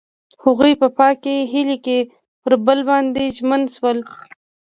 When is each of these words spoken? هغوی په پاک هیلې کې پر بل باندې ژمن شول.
هغوی 0.43 0.73
په 0.81 0.87
پاک 0.97 1.23
هیلې 1.51 1.77
کې 1.85 1.99
پر 2.41 2.53
بل 2.65 2.79
باندې 2.89 3.23
ژمن 3.37 3.61
شول. 3.75 3.97